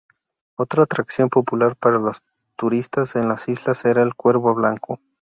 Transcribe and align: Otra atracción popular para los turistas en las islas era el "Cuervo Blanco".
Otra 0.57 0.81
atracción 0.81 1.29
popular 1.29 1.75
para 1.75 1.99
los 1.99 2.23
turistas 2.57 3.15
en 3.15 3.27
las 3.27 3.47
islas 3.47 3.85
era 3.85 4.01
el 4.01 4.15
"Cuervo 4.15 4.55
Blanco". 4.55 4.99